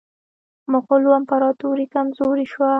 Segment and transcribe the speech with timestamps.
[0.71, 2.69] مغولو امپراطوري کمزورې شوه.